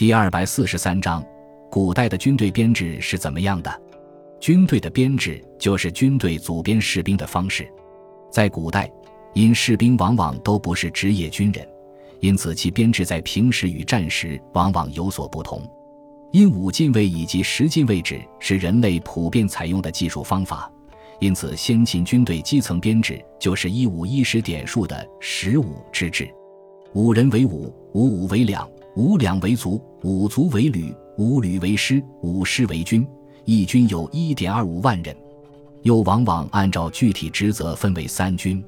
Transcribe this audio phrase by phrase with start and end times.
[0.00, 1.22] 第二百四十三章，
[1.70, 3.70] 古代的军队编制是怎么样的？
[4.40, 7.70] 军队的编制就是军队组编士兵的方式。
[8.32, 8.90] 在古代，
[9.34, 11.68] 因士兵往往都不是职业军人，
[12.20, 15.62] 因此其编制在平时与战时往往有所不同。
[16.32, 20.72] 因五进位以及十进位制是人类普遍采用的技术方法，
[21.18, 26.26] 因此先秦军队基层编制就是一五一十点数的十五之制。
[26.94, 33.06] 五人为五，五五为两，五两为卒，五卒为旅，五旅为师，五师为军。
[33.44, 35.14] 一军有一点二五万人，
[35.82, 38.64] 又往往按照具体职责分为三军。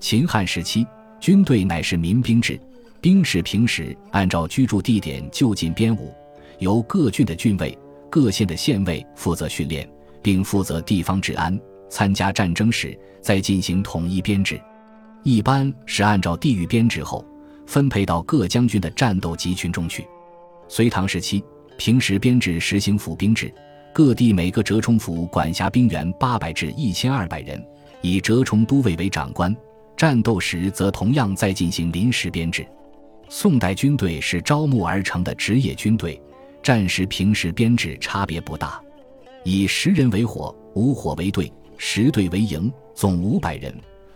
[0.00, 0.84] 秦汉时期，
[1.20, 2.58] 军队乃是民兵制，
[3.00, 6.12] 兵士平时按照居住地点就近编伍，
[6.58, 7.76] 由各郡的郡尉、
[8.10, 9.88] 各县的县尉负责训练，
[10.22, 11.58] 并负责地方治安。
[11.88, 14.60] 参加战争时，再进行统一编制，
[15.22, 17.24] 一般是按照地域编制后。
[17.66, 20.06] 分配到各将军的战斗集群中去。
[20.68, 21.44] 隋唐时期，
[21.76, 23.52] 平时编制实行府兵制，
[23.92, 27.64] 各地每个折冲府管辖兵员八百至一千二百人，
[28.00, 29.54] 以折冲都尉为长官。
[29.96, 32.66] 战斗时则同样再进行临时编制。
[33.28, 36.20] 宋代军队是招募而成的职业军队，
[36.62, 38.82] 战时平时编制差别不大，
[39.44, 43.72] 以十人为伙，五伙为队，十队为营，总五百人。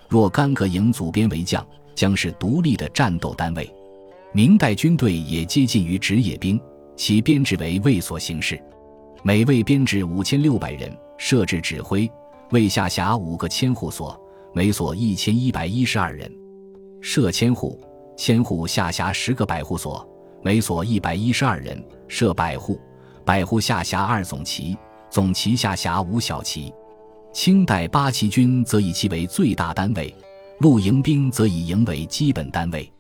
[0.09, 1.65] 若干个营组编为将。
[1.99, 3.69] 将是独立的战斗单位。
[4.33, 6.61] 明代军队也接近于职业兵，
[6.97, 8.63] 其编制为卫所形式，
[9.23, 12.11] 每卫编制五千六百人，设置指挥，
[12.51, 14.21] 卫下辖五个千户所，
[14.55, 16.31] 每所一千一百一十二人；
[17.01, 17.81] 设千户，
[18.19, 20.07] 千户下辖十个百户所，
[20.43, 22.79] 每所一百一十二人；设百户，
[23.25, 24.77] 百户下辖二总旗，
[25.09, 26.73] 总旗下辖五小旗。
[27.33, 30.15] 清代八旗军则以其为最大单位。
[30.61, 32.91] 露营兵则以营为基本单位。